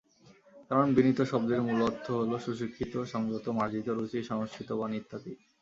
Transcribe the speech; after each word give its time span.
কারণ 0.69 0.87
বিনীত 0.95 1.19
শব্দের 1.31 1.59
মূল 1.61 1.79
অর্থ 1.81 2.05
হলো 2.19 2.35
সুশিক্ষিত, 2.39 2.93
সংযত, 3.13 3.45
মার্জিত 3.57 3.87
রুচি, 3.89 4.19
সংস্কৃতবান 4.23 4.91
ইত্যাদি। 4.93 5.31